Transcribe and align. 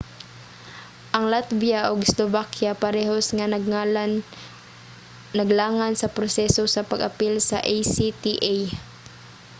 ang 1.15 1.25
latvia 1.33 1.81
ug 1.91 2.01
slovakia 2.13 2.71
parehas 2.83 3.27
nga 3.37 3.47
naglangan 5.39 5.93
sa 5.97 6.13
proseso 6.17 6.63
sa 6.69 6.87
pag-apil 6.91 7.33
sa 7.49 7.57
acta 7.75 8.55